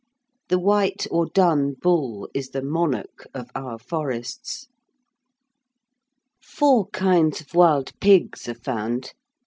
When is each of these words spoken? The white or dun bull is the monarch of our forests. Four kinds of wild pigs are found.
The 0.49 0.57
white 0.57 1.05
or 1.11 1.27
dun 1.27 1.75
bull 1.79 2.27
is 2.33 2.49
the 2.49 2.63
monarch 2.63 3.27
of 3.35 3.51
our 3.53 3.77
forests. 3.77 4.67
Four 6.43 6.87
kinds 6.87 7.39
of 7.39 7.53
wild 7.53 7.91
pigs 7.99 8.49
are 8.49 8.55
found. 8.55 9.13